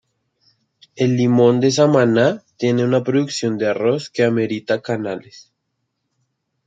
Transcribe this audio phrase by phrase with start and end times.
[0.95, 5.53] El limón de Samaná tiene una producción de arroz que amerita canales.